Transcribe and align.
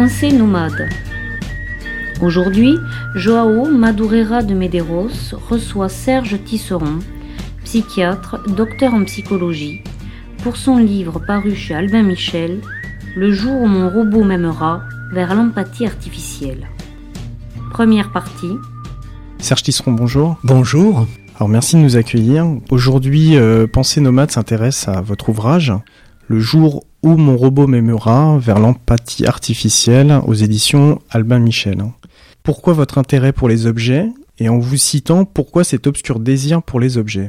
Pensée 0.00 0.30
nomade. 0.30 0.88
Aujourd'hui, 2.22 2.76
Joao 3.16 3.68
Madureira 3.68 4.44
de 4.44 4.54
Medeiros 4.54 5.34
reçoit 5.50 5.88
Serge 5.88 6.38
Tisseron, 6.44 7.00
psychiatre, 7.64 8.38
docteur 8.46 8.94
en 8.94 9.02
psychologie, 9.02 9.82
pour 10.44 10.56
son 10.56 10.76
livre 10.76 11.18
paru 11.26 11.56
chez 11.56 11.74
Albin 11.74 12.04
Michel, 12.04 12.60
Le 13.16 13.32
jour 13.32 13.60
où 13.60 13.66
mon 13.66 13.90
robot 13.90 14.22
m'aimera, 14.22 14.82
vers 15.12 15.34
l'empathie 15.34 15.86
artificielle. 15.86 16.68
Première 17.72 18.12
partie. 18.12 18.52
Serge 19.40 19.64
Tisseron, 19.64 19.90
bonjour. 19.90 20.36
Bonjour. 20.44 21.08
Alors 21.34 21.48
merci 21.48 21.74
de 21.74 21.80
nous 21.80 21.96
accueillir. 21.96 22.46
Aujourd'hui, 22.70 23.36
euh, 23.36 23.66
Pensée 23.66 24.00
nomade 24.00 24.30
s'intéresse 24.30 24.86
à 24.86 25.00
votre 25.00 25.30
ouvrage, 25.30 25.72
Le 26.28 26.38
jour 26.38 26.84
où 27.02 27.16
mon 27.16 27.36
robot 27.36 27.66
m'aimera, 27.66 28.38
vers 28.38 28.58
l'empathie 28.58 29.26
artificielle, 29.26 30.20
aux 30.26 30.34
éditions 30.34 31.00
Albin 31.10 31.38
Michel. 31.38 31.84
Pourquoi 32.42 32.72
votre 32.72 32.98
intérêt 32.98 33.32
pour 33.32 33.48
les 33.48 33.66
objets? 33.66 34.08
Et 34.38 34.48
en 34.48 34.58
vous 34.58 34.76
citant, 34.76 35.24
pourquoi 35.24 35.64
cet 35.64 35.86
obscur 35.86 36.20
désir 36.20 36.62
pour 36.62 36.80
les 36.80 36.96
objets? 36.96 37.28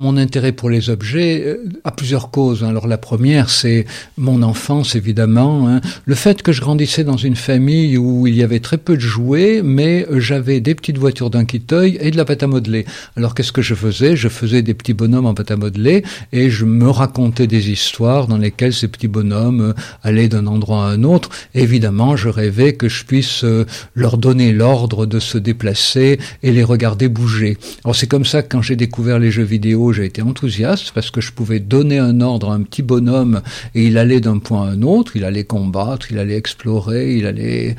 Mon 0.00 0.16
intérêt 0.16 0.52
pour 0.52 0.70
les 0.70 0.88
objets 0.88 1.42
euh, 1.44 1.68
a 1.84 1.90
plusieurs 1.90 2.30
causes. 2.30 2.64
Alors 2.64 2.88
la 2.88 2.96
première, 2.96 3.50
c'est 3.50 3.84
mon 4.16 4.42
enfance, 4.42 4.96
évidemment. 4.96 5.68
Hein. 5.68 5.82
Le 6.06 6.14
fait 6.14 6.42
que 6.42 6.52
je 6.52 6.62
grandissais 6.62 7.04
dans 7.04 7.18
une 7.18 7.36
famille 7.36 7.98
où 7.98 8.26
il 8.26 8.34
y 8.34 8.42
avait 8.42 8.60
très 8.60 8.78
peu 8.78 8.96
de 8.96 9.00
jouets, 9.00 9.60
mais 9.62 10.06
j'avais 10.12 10.60
des 10.60 10.74
petites 10.74 10.96
voitures 10.96 11.28
d'un 11.28 11.44
quiteuil 11.44 11.98
et 12.00 12.10
de 12.10 12.16
la 12.16 12.24
pâte 12.24 12.42
à 12.42 12.46
modeler. 12.46 12.86
Alors 13.14 13.34
qu'est-ce 13.34 13.52
que 13.52 13.60
je 13.60 13.74
faisais? 13.74 14.16
Je 14.16 14.28
faisais 14.28 14.62
des 14.62 14.72
petits 14.72 14.94
bonhommes 14.94 15.26
en 15.26 15.34
pâte 15.34 15.50
à 15.50 15.56
modeler 15.56 16.02
et 16.32 16.48
je 16.48 16.64
me 16.64 16.88
racontais 16.88 17.46
des 17.46 17.70
histoires 17.70 18.26
dans 18.26 18.38
lesquelles 18.38 18.72
ces 18.72 18.88
petits 18.88 19.08
bonhommes 19.08 19.60
euh, 19.60 19.72
allaient 20.02 20.28
d'un 20.28 20.46
endroit 20.46 20.86
à 20.86 20.92
un 20.92 21.04
autre. 21.04 21.28
évidemment, 21.54 22.16
je 22.16 22.30
rêvais 22.30 22.72
que 22.72 22.88
je 22.88 23.04
puisse 23.04 23.44
euh, 23.44 23.66
leur 23.94 24.16
donner 24.16 24.54
l'ordre 24.54 25.04
de 25.04 25.18
se 25.20 25.36
déplacer 25.36 26.18
et 26.42 26.52
les 26.52 26.64
regarder 26.64 27.08
bouger. 27.08 27.58
Alors 27.84 27.94
c'est 27.94 28.06
comme 28.06 28.24
ça 28.24 28.42
que 28.42 28.48
quand 28.48 28.62
j'ai 28.62 28.76
découvert 28.76 29.18
les 29.18 29.30
jeux 29.30 29.42
vidéo, 29.42 29.89
j'ai 29.92 30.04
été 30.04 30.22
enthousiaste 30.22 30.92
parce 30.92 31.10
que 31.10 31.20
je 31.20 31.32
pouvais 31.32 31.60
donner 31.60 31.98
un 31.98 32.20
ordre 32.20 32.50
à 32.50 32.54
un 32.54 32.62
petit 32.62 32.82
bonhomme 32.82 33.42
et 33.74 33.86
il 33.86 33.98
allait 33.98 34.20
d'un 34.20 34.38
point 34.38 34.68
à 34.68 34.70
un 34.72 34.82
autre, 34.82 35.16
il 35.16 35.24
allait 35.24 35.44
combattre, 35.44 36.10
il 36.10 36.18
allait 36.18 36.36
explorer, 36.36 37.16
il 37.16 37.26
allait 37.26 37.76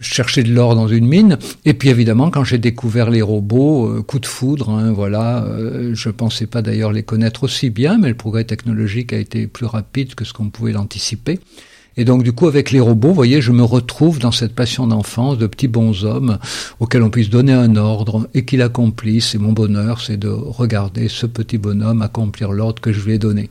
chercher 0.00 0.42
de 0.42 0.52
l'or 0.52 0.74
dans 0.74 0.88
une 0.88 1.06
mine. 1.06 1.38
Et 1.64 1.74
puis 1.74 1.88
évidemment, 1.88 2.30
quand 2.30 2.44
j'ai 2.44 2.58
découvert 2.58 3.10
les 3.10 3.22
robots, 3.22 3.88
euh, 3.88 4.02
coup 4.02 4.18
de 4.18 4.26
foudre, 4.26 4.70
hein, 4.70 4.92
voilà, 4.92 5.44
euh, 5.44 5.94
je 5.94 6.10
pensais 6.10 6.46
pas 6.46 6.62
d'ailleurs 6.62 6.92
les 6.92 7.02
connaître 7.02 7.44
aussi 7.44 7.70
bien, 7.70 7.98
mais 7.98 8.08
le 8.08 8.14
progrès 8.14 8.44
technologique 8.44 9.12
a 9.12 9.18
été 9.18 9.46
plus 9.46 9.66
rapide 9.66 10.14
que 10.14 10.24
ce 10.24 10.32
qu'on 10.32 10.50
pouvait 10.50 10.72
l'anticiper. 10.72 11.40
Et 11.96 12.04
donc, 12.04 12.22
du 12.22 12.32
coup, 12.32 12.48
avec 12.48 12.70
les 12.70 12.80
robots, 12.80 13.08
vous 13.08 13.14
voyez, 13.14 13.40
je 13.40 13.52
me 13.52 13.62
retrouve 13.62 14.18
dans 14.18 14.32
cette 14.32 14.54
passion 14.54 14.86
d'enfance 14.86 15.38
de 15.38 15.46
petits 15.46 15.68
bonshommes 15.68 16.38
auxquels 16.80 17.02
on 17.02 17.10
puisse 17.10 17.30
donner 17.30 17.52
un 17.52 17.76
ordre 17.76 18.28
et 18.34 18.44
qu'il 18.44 18.62
accomplisse. 18.62 19.34
Et 19.34 19.38
mon 19.38 19.52
bonheur, 19.52 20.00
c'est 20.00 20.16
de 20.16 20.28
regarder 20.28 21.08
ce 21.08 21.26
petit 21.26 21.58
bonhomme 21.58 22.02
accomplir 22.02 22.52
l'ordre 22.52 22.80
que 22.80 22.92
je 22.92 23.00
lui 23.04 23.14
ai 23.14 23.18
donné. 23.18 23.48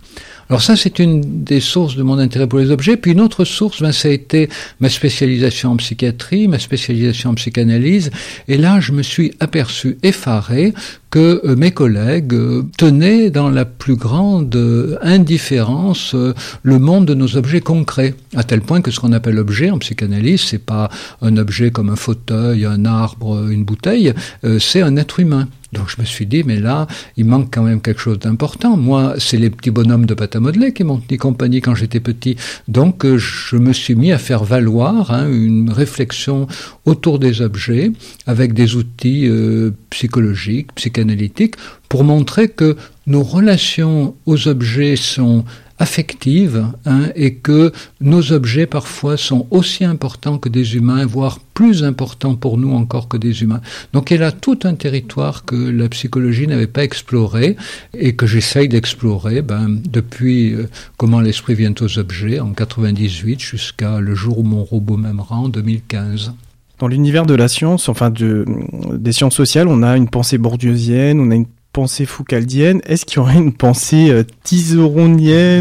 Alors 0.54 0.62
ça, 0.62 0.76
c'est 0.76 1.00
une 1.00 1.44
des 1.44 1.59
sources 1.59 1.96
de 1.96 2.04
mon 2.04 2.20
intérêt 2.20 2.46
pour 2.46 2.59
les 2.59 2.70
objets. 2.70 2.96
Puis 2.96 3.14
une 3.14 3.22
autre 3.22 3.44
source, 3.44 3.82
ben, 3.82 3.92
ça 3.92 4.09
a 4.09 4.12
été 4.12 4.50
ma 4.82 4.88
spécialisation 4.88 5.72
en 5.72 5.78
psychiatrie, 5.78 6.48
ma 6.48 6.59
spécialisation 6.59 7.32
en 7.32 7.34
psychanalyse. 7.34 8.12
Et 8.48 8.58
là, 8.58 8.80
je 8.80 8.92
me 8.92 9.02
suis 9.02 9.34
aperçu 9.40 9.98
effaré 10.04 10.76
que 11.09 11.42
euh, 11.44 11.56
mes 11.56 11.72
collègues 11.72 12.36
euh, 12.36 12.62
tenaient 12.78 13.31
dans 13.31 13.50
la 13.50 13.66
plus 13.66 13.96
grande 13.96 14.56
euh, 14.56 14.96
indifférence 15.02 16.16
le 16.62 16.78
monde 16.78 17.08
de 17.08 17.16
nos 17.16 17.36
objets 17.36 17.62
concrets, 17.62 18.14
à 18.36 18.44
tel 18.44 18.62
point 18.62 18.81
que 18.81 18.92
ce 18.92 19.00
qu'on 19.00 19.12
appelle 19.12 19.40
objet 19.40 19.72
en 19.72 19.80
psychanalyse, 19.80 20.42
c'est 20.42 20.64
pas 20.64 20.92
un 21.24 21.36
objet 21.38 21.72
comme 21.72 21.90
un 21.90 21.96
fauteuil, 21.96 22.64
un 22.66 22.86
arbre, 22.86 23.50
une 23.50 23.64
bouteille, 23.64 24.13
c'est 24.59 24.84
un 24.84 24.97
être 24.97 25.19
humain. 25.19 25.47
Donc 25.73 25.89
je 25.89 26.00
me 26.00 26.06
suis 26.06 26.25
dit, 26.25 26.44
mais 26.44 26.59
là, 26.59 26.88
il 27.17 27.25
manque 27.25 27.50
quand 27.51 27.63
même 27.63 27.81
quelque 27.81 28.00
chose 28.00 28.19
d'important. 28.19 28.78
Moi, 28.78 29.16
c'est 29.17 29.38
les 29.38 29.50
petits 29.50 29.72
bonhommes 29.72 30.06
de 30.06 30.13
pâte 30.13 30.35
à 30.35 30.39
modeler 30.39 30.73
qui 30.73 30.84
m'ont 30.84 30.97
tenu 30.97 31.17
compagnie 31.17 31.61
quand 31.61 31.75
j'étais 31.75 32.00
petit. 32.00 32.38
Donc 32.67 33.06
euh, 33.06 33.17
je 33.17 33.57
me 33.57 33.73
suis 33.73 33.95
mis 33.95 34.12
à 34.12 34.17
faire 34.17 34.44
valoir 34.44 35.12
hein, 35.12 35.28
une 35.29 35.72
réflexion 35.72 36.47
autour 36.85 37.19
des 37.19 37.41
objets 37.41 37.91
avec 38.28 38.53
des 38.53 38.75
outils 38.75 39.28
euh, 39.28 39.72
psychologiques, 39.89 40.73
psychanalytiques, 40.75 41.56
pour 41.89 42.03
montrer 42.03 42.47
que 42.47 42.75
nos 43.06 43.23
relations 43.23 44.16
aux 44.25 44.47
objets 44.47 44.95
sont 44.95 45.44
affective 45.83 46.66
hein, 46.85 47.09
et 47.13 47.35
que 47.35 47.73
nos 47.99 48.31
objets 48.31 48.66
parfois 48.66 49.17
sont 49.17 49.45
aussi 49.51 49.83
importants 49.83 50.38
que 50.38 50.47
des 50.47 50.75
humains, 50.77 51.05
voire 51.05 51.39
plus 51.53 51.83
importants 51.83 52.35
pour 52.35 52.57
nous 52.57 52.71
encore 52.71 53.09
que 53.09 53.17
des 53.17 53.44
humains. 53.44 53.59
Donc 53.91 54.09
y 54.09 54.16
a 54.16 54.31
tout 54.31 54.59
un 54.63 54.75
territoire 54.75 55.44
que 55.44 55.55
la 55.55 55.89
psychologie 55.89 56.47
n'avait 56.47 56.67
pas 56.77 56.85
exploré 56.85 57.57
et 57.94 58.16
que 58.16 58.25
j'essaye 58.25 58.69
d'explorer 58.69 59.41
ben, 59.41 59.77
depuis 59.97 60.53
euh, 60.53 60.69
comment 60.95 61.19
l'esprit 61.19 61.55
vient 61.55 61.75
aux 61.81 62.00
objets 62.00 62.39
en 62.39 62.53
98 62.53 63.41
jusqu'à 63.41 64.00
le 64.00 64.15
jour 64.15 64.39
où 64.39 64.44
mon 64.44 64.63
robot 64.63 64.95
m'aimera 64.95 65.35
en 65.35 65.50
2015. 65.50 66.33
Dans 66.79 66.88
l'univers 66.88 67.25
de 67.25 67.35
la 67.35 67.50
science, 67.50 67.89
enfin 67.89 68.09
de, 68.09 68.45
des 68.94 69.11
sciences 69.11 69.35
sociales, 69.35 69.67
on 69.67 69.83
a 69.83 69.97
une 69.97 70.09
pensée 70.09 70.38
bourdieusienne, 70.38 71.19
on 71.19 71.29
a 71.29 71.35
une 71.35 71.47
pensée 71.73 72.06
foucaldienne, 72.06 72.81
est-ce 72.85 73.06
qu'il 73.06 73.17
y 73.17 73.19
aurait 73.19 73.35
une 73.35 73.51
pensée 73.51 74.09
euh, 74.11 74.23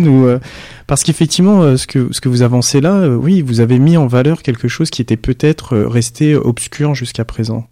ou 0.07 0.27
euh, 0.27 0.39
parce 0.87 1.03
qu'effectivement 1.03 1.63
euh, 1.63 1.77
ce 1.77 1.87
que 1.87 2.13
ce 2.13 2.21
que 2.21 2.29
vous 2.29 2.43
avancez 2.43 2.81
là, 2.81 2.95
euh, 2.97 3.17
oui, 3.17 3.41
vous 3.41 3.61
avez 3.61 3.79
mis 3.79 3.97
en 3.97 4.07
valeur 4.07 4.43
quelque 4.43 4.69
chose 4.69 4.91
qui 4.91 5.03
était 5.03 5.17
peut-être 5.17 5.77
resté 5.79 6.37
obscur 6.37 6.95
jusqu'à 6.95 7.25
présent. 7.25 7.67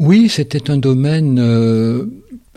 Oui, 0.00 0.28
c'était 0.28 0.70
un 0.70 0.78
domaine 0.78 1.38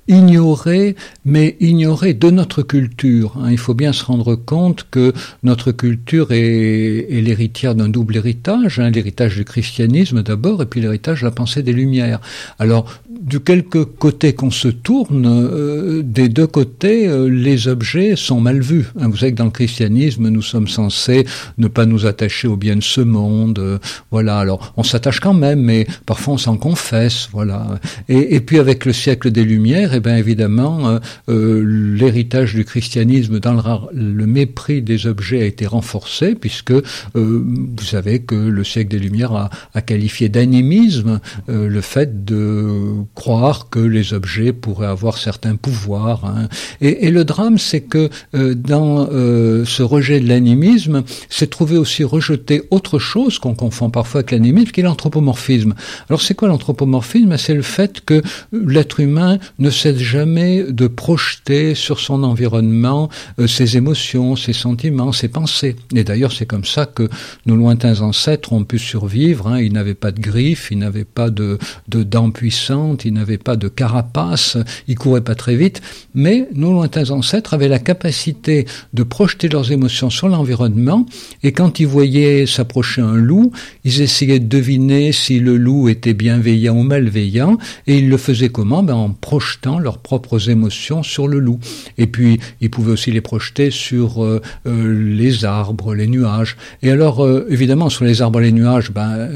ignoré, 0.07 0.95
mais 1.25 1.57
ignoré 1.59 2.13
de 2.13 2.29
notre 2.29 2.62
culture. 2.62 3.38
Hein. 3.41 3.51
Il 3.51 3.57
faut 3.57 3.73
bien 3.73 3.94
se 3.94 4.03
rendre 4.06 4.35
compte 4.35 4.88
que 4.90 5.13
notre 5.44 5.72
culture 5.72 6.31
est, 6.31 7.07
est 7.09 7.22
l'héritière 7.22 7.75
d'un 7.75 7.90
double 7.90 8.17
héritage, 8.17 8.79
hein, 8.79 8.90
l'héritage 8.90 9.35
du 9.35 9.46
christianisme 9.46 10.23
d'abord, 10.23 10.62
et 10.62 10.66
puis 10.66 10.81
l'héritage 10.81 11.22
de 11.22 11.25
la 11.25 11.31
pensée 11.31 11.63
des 11.63 11.73
Lumières. 11.73 12.22
Alors, 12.59 13.01
du 13.22 13.40
quelque 13.40 13.79
côté 13.79 14.34
qu'on 14.34 14.51
se 14.51 14.67
tourne, 14.67 15.25
euh, 15.28 16.01
des 16.03 16.29
deux 16.29 16.47
côtés, 16.47 17.07
euh, 17.07 17.28
les 17.28 17.67
objets 17.67 18.16
sont 18.16 18.40
mal 18.40 18.62
vus. 18.62 18.85
Hein, 19.00 19.09
vous 19.09 19.17
savez 19.17 19.31
que 19.34 19.38
dans 19.38 19.46
le 19.46 19.51
christianisme, 19.51 20.29
nous 20.29 20.41
sommes 20.41 20.67
censés 20.67 21.25
ne 21.57 21.67
pas 21.67 21.85
nous 21.85 22.06
attacher 22.06 22.47
au 22.47 22.56
bien 22.56 22.75
de 22.75 22.84
ce 22.84 23.01
monde. 23.01 23.59
Euh, 23.59 23.79
voilà. 24.12 24.40
Alors, 24.40 24.73
on 24.78 24.84
s'attache 24.84 25.19
quand 25.19 25.34
même, 25.34 25.62
mais 25.62 25.88
parfois 26.06 26.35
on 26.35 26.38
s'en 26.38 26.57
confesse. 26.57 27.29
Voilà. 27.31 27.79
Et, 28.07 28.35
et, 28.35 28.40
puis 28.40 28.59
avec 28.59 28.85
le 28.85 28.94
siècle 28.94 29.31
des 29.31 29.44
Lumières, 29.44 29.94
eh 29.97 30.00
bien 30.00 30.18
évidemment, 30.18 31.00
l'héritage 31.28 32.53
du 32.53 32.66
christianisme 32.66 33.40
dans 33.40 33.53
le, 33.94 34.25
mépris 34.25 34.81
des 34.81 35.08
objets 35.08 35.41
a 35.41 35.46
été 35.46 35.66
renforcé, 35.66 36.35
puisque 36.35 36.74
vous 37.13 37.84
savez 37.84 38.19
que 38.19 38.35
le 38.35 38.63
siècle 38.63 38.91
des 38.91 39.00
Lumières 39.00 39.50
a, 39.74 39.81
qualifié 39.81 40.30
d'animisme 40.30 41.19
le 41.47 41.81
fait 41.81 42.25
de 42.25 42.94
croire 43.16 43.69
que 43.69 43.80
les 43.80 44.13
objets 44.13 44.53
pourraient 44.53 44.88
avoir 44.88 45.18
certains 45.18 45.56
pouvoirs. 45.56 46.25
Hein. 46.25 46.47
Et, 46.81 47.08
et, 47.08 47.12
le 47.12 47.24
drame, 47.24 47.58
c'est 47.58 47.81
que 47.81 48.09
euh, 48.35 48.56
dans 48.56 49.08
euh, 49.12 49.66
ce 49.66 49.84
rejet 49.84 50.19
de 50.19 50.28
l'animisme, 50.28 51.03
c'est 51.29 51.50
trouvé 51.50 51.78
aussi 51.78 52.03
rejeté 52.03 52.64
autre 52.72 53.00
chose 53.00 53.40
qu'on 53.40 53.56
confond 53.56 53.90
parfois 53.90 54.19
avec 54.19 54.31
l'animisme, 54.31 54.72
qui 54.72 54.81
est 54.81 54.84
l'anthropomorphisme. 54.84 55.74
Alors 56.09 56.22
c'est 56.22 56.34
quoi 56.34 56.47
l'anthropomorphisme? 56.47 57.38
C'est 57.38 57.53
le 57.53 57.62
fait 57.62 58.02
que 58.02 58.22
l'être 58.52 59.00
humain 59.00 59.38
ne 59.59 59.69
jamais 59.95 60.63
de 60.63 60.87
projeter 60.87 61.75
sur 61.75 61.99
son 61.99 62.23
environnement 62.23 63.09
euh, 63.39 63.47
ses 63.47 63.77
émotions, 63.77 64.35
ses 64.35 64.53
sentiments, 64.53 65.11
ses 65.11 65.29
pensées. 65.29 65.75
Et 65.95 66.03
d'ailleurs, 66.03 66.31
c'est 66.31 66.45
comme 66.45 66.66
ça 66.66 66.85
que 66.85 67.09
nos 67.45 67.55
lointains 67.55 68.01
ancêtres 68.01 68.53
ont 68.53 68.63
pu 68.63 68.79
survivre. 68.79 69.47
Hein. 69.47 69.61
Ils 69.61 69.73
n'avaient 69.73 69.93
pas 69.93 70.11
de 70.11 70.19
griffes, 70.19 70.69
ils 70.72 70.78
n'avaient 70.78 71.05
pas 71.05 71.29
de, 71.29 71.57
de 71.87 72.03
dents 72.03 72.31
puissantes, 72.31 73.05
ils 73.05 73.13
n'avaient 73.13 73.37
pas 73.37 73.55
de 73.55 73.67
carapace, 73.67 74.57
ils 74.87 74.95
couraient 74.95 75.22
pas 75.22 75.35
très 75.35 75.55
vite, 75.55 75.81
mais 76.13 76.47
nos 76.53 76.72
lointains 76.72 77.11
ancêtres 77.11 77.53
avaient 77.53 77.67
la 77.67 77.79
capacité 77.79 78.66
de 78.93 79.03
projeter 79.03 79.47
leurs 79.49 79.72
émotions 79.72 80.09
sur 80.09 80.28
l'environnement, 80.28 81.05
et 81.43 81.51
quand 81.51 81.79
ils 81.79 81.87
voyaient 81.87 82.45
s'approcher 82.45 83.01
un 83.01 83.16
loup, 83.16 83.51
ils 83.83 84.01
essayaient 84.01 84.40
de 84.40 84.47
deviner 84.47 85.11
si 85.11 85.40
le 85.40 85.57
loup 85.57 85.90
était 85.90 86.13
bienveillant 86.13 86.75
ou 86.75 86.83
malveillant, 86.83 87.57
et 87.85 87.97
ils 87.99 88.09
le 88.09 88.17
faisaient 88.17 88.49
comment? 88.49 88.83
Ben, 88.83 88.95
En 88.95 89.09
projetant 89.09 89.77
leurs 89.79 90.00
propres 90.00 90.50
émotions 90.50 91.03
sur 91.03 91.28
le 91.28 91.40
loup. 91.40 91.59
Et 91.97 92.08
puis, 92.08 92.40
ils 92.62 92.70
pouvaient 92.70 92.91
aussi 92.91 93.12
les 93.12 93.22
projeter 93.22 93.72
sur 93.72 94.24
euh, 94.24 94.41
euh, 94.66 95.14
les 95.16 95.46
arbres, 95.46 95.94
les 95.94 96.08
nuages. 96.08 96.58
Et 96.82 96.91
alors, 96.91 97.24
euh, 97.24 97.46
évidemment, 97.50 97.90
sur 97.90 98.06
les 98.06 98.22
arbres 98.22 98.41
et 98.41 98.46
les 98.46 98.52
nuages, 98.52 98.91
ben, 98.91 99.29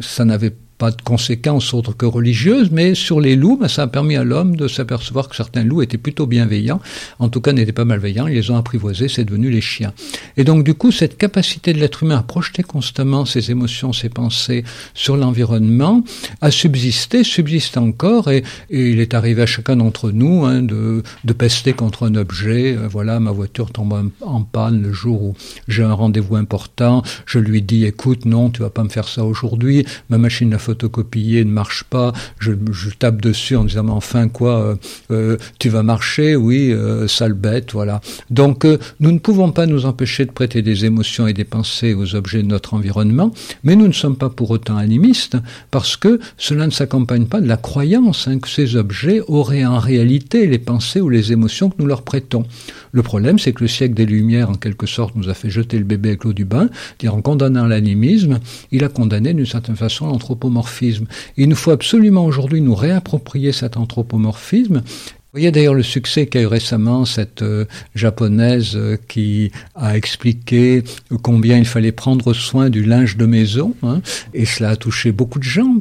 ça 0.00 0.24
n'avait 0.24 0.50
pas 0.50 0.56
de 0.90 1.00
conséquences 1.02 1.74
autres 1.74 1.96
que 1.96 2.06
religieuses, 2.06 2.70
mais 2.70 2.94
sur 2.94 3.20
les 3.20 3.36
loups, 3.36 3.56
ben, 3.56 3.68
ça 3.68 3.82
a 3.82 3.86
permis 3.86 4.16
à 4.16 4.24
l'homme 4.24 4.56
de 4.56 4.68
s'apercevoir 4.68 5.28
que 5.28 5.36
certains 5.36 5.64
loups 5.64 5.82
étaient 5.82 5.98
plutôt 5.98 6.26
bienveillants, 6.26 6.80
en 7.18 7.28
tout 7.28 7.40
cas 7.40 7.52
n'étaient 7.52 7.72
pas 7.72 7.84
malveillants, 7.84 8.26
ils 8.26 8.34
les 8.34 8.50
ont 8.50 8.56
apprivoisés, 8.56 9.08
c'est 9.08 9.24
devenu 9.24 9.50
les 9.50 9.60
chiens. 9.60 9.92
Et 10.36 10.44
donc 10.44 10.64
du 10.64 10.74
coup, 10.74 10.90
cette 10.90 11.16
capacité 11.16 11.72
de 11.72 11.78
l'être 11.78 12.02
humain 12.02 12.18
à 12.18 12.22
projeter 12.22 12.62
constamment 12.62 13.24
ses 13.24 13.50
émotions, 13.50 13.92
ses 13.92 14.08
pensées 14.08 14.64
sur 14.94 15.16
l'environnement 15.16 16.04
a 16.40 16.50
subsisté, 16.50 17.24
subsiste 17.24 17.76
encore, 17.76 18.30
et, 18.30 18.42
il 18.70 19.00
est 19.00 19.14
arrivé 19.14 19.42
à 19.42 19.46
chacun 19.46 19.76
d'entre 19.76 20.10
nous 20.10 20.44
hein, 20.44 20.62
de, 20.62 21.02
de 21.24 21.32
pester 21.32 21.72
contre 21.72 22.06
un 22.06 22.14
objet. 22.14 22.76
Euh, 22.76 22.88
voilà, 22.88 23.20
ma 23.20 23.30
voiture 23.30 23.70
tombe 23.70 24.10
en 24.20 24.42
panne 24.42 24.82
le 24.82 24.92
jour 24.92 25.22
où 25.22 25.34
j'ai 25.68 25.82
un 25.82 25.92
rendez-vous 25.92 26.36
important, 26.36 27.02
je 27.26 27.38
lui 27.38 27.62
dis 27.62 27.84
écoute, 27.84 28.24
non, 28.24 28.50
tu 28.50 28.62
vas 28.62 28.70
pas 28.70 28.84
me 28.84 28.88
faire 28.88 29.08
ça 29.08 29.24
aujourd'hui, 29.24 29.86
ma 30.08 30.18
machine 30.18 30.52
à 30.54 30.58
photocopier 30.72 31.44
ne 31.44 31.50
marche 31.50 31.84
pas, 31.84 32.12
je, 32.38 32.52
tape 32.98 33.20
dessus 33.20 33.56
en 33.56 33.64
disant 33.64 33.84
mais 33.84 33.92
enfin 33.92 34.28
quoi, 34.28 34.60
euh, 34.60 34.76
euh, 35.10 35.36
tu 35.58 35.68
vas 35.68 35.82
marcher, 35.82 36.36
oui, 36.36 36.74
sale 37.08 37.34
bête, 37.34 37.72
voilà. 37.72 38.00
Donc 38.30 38.66
nous 39.00 39.12
ne 39.12 39.18
pouvons 39.18 39.52
pas 39.52 39.66
nous 39.66 39.84
empêcher 39.86 40.24
de 40.24 40.32
prêter 40.32 40.62
des 40.62 40.84
émotions 40.84 41.26
et 41.26 41.34
des 41.34 41.44
pensées 41.44 41.94
aux 41.94 42.14
objets 42.14 42.42
de 42.42 42.48
notre 42.48 42.74
environnement, 42.74 43.32
mais 43.64 43.76
nous 43.76 43.86
ne 43.86 43.92
sommes 43.92 44.16
pas 44.16 44.30
pour 44.30 44.50
autant 44.50 44.76
animistes 44.76 45.36
parce 45.70 45.96
que 45.96 46.20
cela 46.36 46.66
ne 46.66 46.72
s'accompagne 46.72 47.26
pas 47.26 47.40
de 47.40 47.48
la 47.48 47.56
croyance 47.56 48.28
hein, 48.28 48.38
que 48.38 48.48
ces 48.48 48.76
objets 48.76 49.20
auraient 49.28 49.64
en 49.64 49.78
réalité 49.78 50.46
les 50.46 50.58
pensées 50.58 51.00
ou 51.00 51.08
les 51.08 51.32
émotions 51.32 51.70
que 51.70 51.76
nous 51.78 51.86
leur 51.86 52.02
prêtons. 52.02 52.44
Le 52.92 53.02
problème, 53.02 53.38
c'est 53.38 53.52
que 53.52 53.64
le 53.64 53.68
siècle 53.68 53.94
des 53.94 54.04
Lumières, 54.04 54.50
en 54.50 54.54
quelque 54.54 54.86
sorte, 54.86 55.16
nous 55.16 55.30
a 55.30 55.34
fait 55.34 55.48
jeter 55.48 55.78
le 55.78 55.84
bébé 55.84 56.10
avec 56.10 56.24
l'eau 56.24 56.34
du 56.34 56.44
bain, 56.44 56.68
dire 56.98 57.14
en 57.14 57.22
condamnant 57.22 57.66
l'animisme, 57.66 58.38
il 58.70 58.84
a 58.84 58.88
condamné 58.88 59.32
d'une 59.32 59.46
certaine 59.46 59.76
façon 59.76 60.06
l'anthropomorphisme. 60.06 61.06
Il 61.38 61.48
nous 61.48 61.56
faut 61.56 61.70
absolument 61.70 62.26
aujourd'hui 62.26 62.60
nous 62.60 62.74
réapproprier 62.74 63.52
cet 63.52 63.78
anthropomorphisme 63.78 64.82
voyez 65.32 65.50
d'ailleurs 65.50 65.72
le 65.72 65.82
succès 65.82 66.26
qu'a 66.26 66.42
eu 66.42 66.46
récemment 66.46 67.06
cette 67.06 67.40
euh, 67.40 67.64
japonaise 67.94 68.72
euh, 68.74 68.98
qui 69.08 69.50
a 69.74 69.96
expliqué 69.96 70.84
combien 71.22 71.56
il 71.56 71.64
fallait 71.64 71.90
prendre 71.90 72.34
soin 72.34 72.68
du 72.68 72.84
linge 72.84 73.16
de 73.16 73.24
maison, 73.24 73.74
hein, 73.82 74.02
et 74.34 74.44
cela 74.44 74.70
a 74.70 74.76
touché 74.76 75.10
beaucoup 75.10 75.38
de 75.38 75.44
gens 75.44 75.76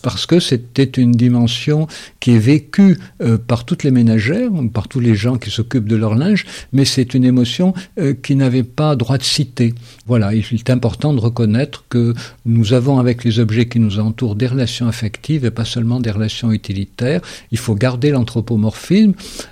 parce 0.00 0.24
que 0.24 0.40
c'était 0.40 0.84
une 0.84 1.12
dimension 1.12 1.88
qui 2.20 2.30
est 2.30 2.38
vécue 2.38 2.98
euh, 3.20 3.36
par 3.36 3.66
toutes 3.66 3.84
les 3.84 3.90
ménagères, 3.90 4.50
par 4.72 4.88
tous 4.88 5.00
les 5.00 5.14
gens 5.14 5.36
qui 5.36 5.50
s'occupent 5.50 5.88
de 5.88 5.96
leur 5.96 6.14
linge, 6.14 6.46
mais 6.72 6.86
c'est 6.86 7.12
une 7.12 7.24
émotion 7.24 7.74
qui 8.22 8.36
n'avait 8.36 8.62
pas 8.62 8.96
droit 8.96 9.18
de 9.18 9.22
citer. 9.22 9.74
Voilà, 10.06 10.34
il 10.34 10.44
est 10.52 10.70
important 10.70 11.12
de 11.12 11.20
reconnaître 11.20 11.84
que 11.88 12.14
nous 12.46 12.72
avons 12.72 12.98
avec 12.98 13.24
les 13.24 13.40
objets 13.40 13.68
qui 13.68 13.78
nous 13.78 13.98
entourent 13.98 14.36
des 14.36 14.46
relations 14.46 14.88
affectives 14.88 15.44
et 15.44 15.50
pas 15.50 15.64
seulement 15.64 16.00
des 16.00 16.10
relations 16.10 16.52
utilitaires. 16.52 17.20
Il 17.50 17.58
faut 17.58 17.74
garder 17.74 18.10
l'anthropomorphisme 18.10 18.85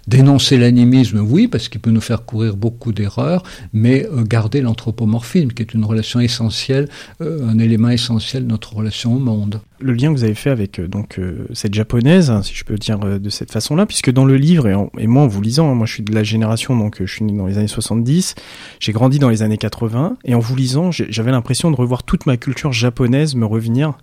Dénoncer 0.06 0.58
l'animisme, 0.58 1.18
oui, 1.18 1.48
parce 1.48 1.68
qu'il 1.68 1.80
peut 1.80 1.90
nous 1.90 2.00
faire 2.00 2.24
courir 2.24 2.56
beaucoup 2.56 2.92
d'erreurs, 2.92 3.42
mais 3.72 4.06
euh, 4.06 4.22
garder 4.22 4.60
l'anthropomorphisme, 4.60 5.48
qui 5.48 5.62
est 5.62 5.74
une 5.74 5.84
relation 5.84 6.20
essentielle, 6.20 6.88
euh, 7.20 7.48
un 7.48 7.58
élément 7.58 7.88
essentiel 7.88 8.44
de 8.44 8.50
notre 8.50 8.74
relation 8.74 9.14
au 9.14 9.18
monde. 9.18 9.60
Le 9.80 9.92
lien 9.92 10.12
que 10.12 10.18
vous 10.18 10.24
avez 10.24 10.34
fait 10.34 10.50
avec 10.50 10.78
euh, 10.78 10.88
donc 10.88 11.20
cette 11.52 11.74
japonaise, 11.74 12.30
hein, 12.30 12.42
si 12.42 12.54
je 12.54 12.64
peux 12.64 12.76
dire 12.76 12.98
de 12.98 13.30
cette 13.30 13.50
façon-là, 13.50 13.86
puisque 13.86 14.10
dans 14.10 14.24
le 14.24 14.36
livre 14.36 14.68
et, 14.98 15.06
moi 15.06 15.22
en 15.22 15.26
vous 15.26 15.42
lisant, 15.42 15.70
hein, 15.70 15.74
moi 15.74 15.86
je 15.86 15.94
suis 15.94 16.02
de 16.02 16.14
la 16.14 16.22
génération 16.22 16.76
donc 16.76 16.96
je 17.00 17.12
suis 17.12 17.24
né 17.24 17.32
dans 17.36 17.46
les 17.46 17.58
années 17.58 17.68
70, 17.68 18.34
j'ai 18.80 18.92
grandi 18.92 19.18
dans 19.18 19.28
les 19.28 19.42
années 19.42 19.58
80 19.58 20.16
et 20.24 20.34
en 20.34 20.38
vous 20.38 20.56
lisant, 20.56 20.90
j'avais 20.90 21.30
l'impression 21.30 21.70
de 21.70 21.76
revoir 21.76 22.02
toute 22.02 22.26
ma 22.26 22.36
culture 22.36 22.72
japonaise 22.72 23.34
me 23.34 23.46
revenir 23.46 23.94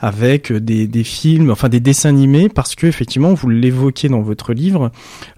avec 0.00 0.52
des, 0.52 0.86
des 0.86 1.04
films, 1.04 1.50
enfin 1.50 1.68
des 1.68 1.80
dessins 1.80 2.08
animés, 2.08 2.48
parce 2.48 2.74
que 2.74 2.86
effectivement 2.86 3.34
vous 3.34 3.48
l'évoquez 3.48 4.08
dans 4.08 4.22
votre 4.22 4.52
livre, 4.52 4.75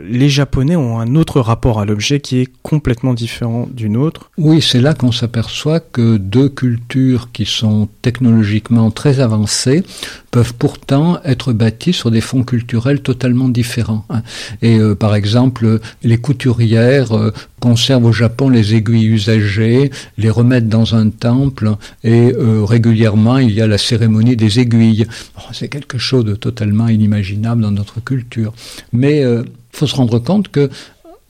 les 0.01 0.29
Japonais 0.29 0.77
ont 0.77 0.99
un 0.99 1.15
autre 1.15 1.41
rapport 1.41 1.81
à 1.81 1.85
l'objet 1.85 2.21
qui 2.21 2.39
est 2.39 2.49
complètement 2.63 3.15
différent 3.15 3.69
d'une 3.73 3.97
autre. 3.97 4.31
Oui, 4.39 4.63
c'est 4.63 4.81
là 4.81 4.95
qu'on 4.95 5.13
s'aperçoit 5.13 5.81
que 5.81 6.17
deux 6.17 6.49
cultures 6.49 7.31
qui 7.33 7.45
sont 7.45 7.89
technologiquement 8.03 8.91
très 8.91 9.21
avancées 9.21 9.83
peuvent 10.31 10.55
pourtant 10.55 11.19
être 11.25 11.53
bâtis 11.53 11.93
sur 11.93 12.11
des 12.11 12.21
fonds 12.21 12.45
culturels 12.45 13.01
totalement 13.01 13.49
différents. 13.49 14.05
Hein. 14.11 14.23
Et 14.63 14.79
euh, 14.79 14.95
par 14.95 15.15
exemple, 15.15 15.81
les 16.03 16.19
couturières 16.19 17.17
euh, 17.17 17.33
conservent 17.61 18.07
au 18.07 18.13
Japon 18.13 18.49
les 18.49 18.75
aiguilles 18.75 19.07
usagées, 19.07 19.91
les 20.17 20.31
remettent 20.31 20.69
dans 20.69 20.95
un 20.95 21.11
temple 21.11 21.77
et 22.05 22.33
euh, 22.33 22.65
régulièrement 22.65 23.39
il 23.39 23.53
y 23.53 23.61
a 23.61 23.67
la 23.67 23.79
cérémonie 23.79 24.37
des 24.37 24.61
aiguilles. 24.61 25.07
C'est 25.53 25.69
quelque 25.69 25.99
chose 25.99 26.25
de 26.25 26.35
totalement 26.35 26.89
inimaginable 26.89 27.63
dans 27.63 27.71
notre 27.71 28.03
culture. 28.03 28.53
Mais 28.93 29.23
il 29.23 29.45
faut 29.73 29.87
se 29.87 29.97
rendre 29.97 30.19
compte 30.19 30.49
que 30.49 30.71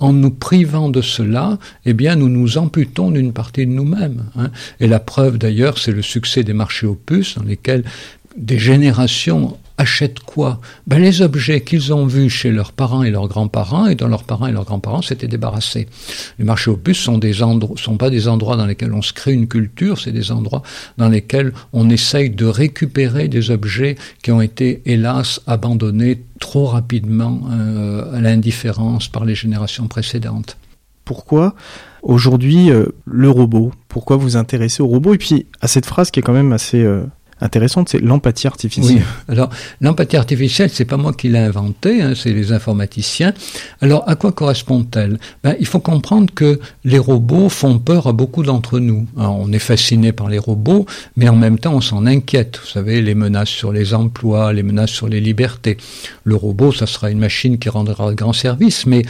en 0.00 0.12
nous 0.12 0.30
privant 0.30 0.88
de 0.88 1.02
cela, 1.02 1.58
eh 1.84 1.92
bien, 1.92 2.16
nous 2.16 2.28
nous 2.28 2.58
amputons 2.58 3.10
d'une 3.10 3.32
partie 3.32 3.66
de 3.66 3.72
nous-mêmes. 3.72 4.24
Hein. 4.36 4.50
Et 4.80 4.86
la 4.86 5.00
preuve, 5.00 5.38
d'ailleurs, 5.38 5.78
c'est 5.78 5.92
le 5.92 6.02
succès 6.02 6.44
des 6.44 6.52
marchés 6.52 6.86
opus, 6.86 7.36
dans 7.36 7.44
lesquels 7.44 7.84
des 8.36 8.58
générations 8.58 9.56
achètent 9.78 10.18
quoi? 10.20 10.60
Ben, 10.86 11.00
Les 11.00 11.22
objets 11.22 11.62
qu'ils 11.62 11.94
ont 11.94 12.04
vus 12.04 12.28
chez 12.28 12.50
leurs 12.50 12.72
parents 12.72 13.02
et 13.02 13.10
leurs 13.10 13.28
grands-parents 13.28 13.86
et 13.86 13.94
dont 13.94 14.08
leurs 14.08 14.24
parents 14.24 14.46
et 14.46 14.52
leurs 14.52 14.64
grands-parents 14.64 15.02
s'étaient 15.02 15.28
débarrassés. 15.28 15.88
Les 16.38 16.44
marchés 16.44 16.70
opus 16.70 16.98
sont 16.98 17.16
des 17.16 17.32
sont 17.32 17.96
pas 17.96 18.10
des 18.10 18.28
endroits 18.28 18.56
dans 18.56 18.66
lesquels 18.66 18.92
on 18.92 19.02
se 19.02 19.12
crée 19.12 19.32
une 19.32 19.46
culture, 19.46 19.98
c'est 19.98 20.12
des 20.12 20.32
endroits 20.32 20.62
dans 20.98 21.08
lesquels 21.08 21.52
on 21.72 21.88
essaye 21.88 22.30
de 22.30 22.46
récupérer 22.46 23.28
des 23.28 23.50
objets 23.50 23.96
qui 24.22 24.32
ont 24.32 24.40
été 24.40 24.82
hélas 24.84 25.40
abandonnés 25.46 26.22
trop 26.40 26.66
rapidement 26.66 27.40
euh, 27.50 28.16
à 28.16 28.20
l'indifférence 28.20 29.08
par 29.08 29.24
les 29.24 29.34
générations 29.34 29.86
précédentes. 29.86 30.56
Pourquoi 31.04 31.54
aujourd'hui 32.02 32.70
euh, 32.70 32.86
le 33.06 33.30
robot? 33.30 33.72
Pourquoi 33.88 34.16
vous 34.16 34.36
intéressez 34.36 34.82
au 34.82 34.86
robot? 34.86 35.14
Et 35.14 35.18
puis 35.18 35.46
à 35.60 35.68
cette 35.68 35.86
phrase 35.86 36.10
qui 36.10 36.20
est 36.20 36.22
quand 36.22 36.32
même 36.32 36.52
assez 36.52 36.82
euh, 36.82 37.04
intéressante, 37.40 37.88
c'est 37.88 38.00
l'empathie 38.00 38.46
artificielle. 38.46 39.02
Alors, 39.28 39.50
l'empathie 39.80 40.16
artificielle, 40.16 40.70
c'est 40.70 40.84
pas 40.84 40.96
moi 40.96 41.12
qui 41.12 41.28
l'ai 41.28 41.38
inventée, 41.38 42.02
hein, 42.02 42.12
c'est 42.14 42.32
les 42.32 42.52
informaticiens. 42.52 43.32
Alors, 43.80 44.04
à 44.08 44.16
quoi 44.16 44.32
correspond-elle? 44.32 45.18
Ben, 45.42 45.56
Il 45.60 45.66
faut 45.66 45.80
comprendre 45.80 46.32
que 46.34 46.60
les 46.84 46.98
robots 46.98 47.48
font 47.48 47.78
peur 47.78 48.06
à 48.06 48.12
beaucoup 48.12 48.42
d'entre 48.42 48.78
nous. 48.78 49.06
on 49.16 49.52
est 49.52 49.58
fasciné 49.58 50.12
par 50.12 50.28
les 50.28 50.38
robots, 50.38 50.86
mais 51.16 51.28
en 51.28 51.36
même 51.36 51.58
temps, 51.58 51.74
on 51.74 51.80
s'en 51.80 52.06
inquiète. 52.06 52.58
Vous 52.62 52.70
savez, 52.70 53.02
les 53.02 53.14
menaces 53.14 53.48
sur 53.48 53.72
les 53.72 53.94
emplois, 53.94 54.52
les 54.52 54.62
menaces 54.62 54.90
sur 54.90 55.08
les 55.08 55.20
libertés. 55.20 55.76
Le 56.24 56.34
robot, 56.34 56.72
ça 56.72 56.86
sera 56.86 57.10
une 57.10 57.18
machine 57.18 57.58
qui 57.58 57.68
rendra 57.68 58.10
de 58.10 58.14
grands 58.14 58.32
services, 58.32 58.86
mais 58.86 59.02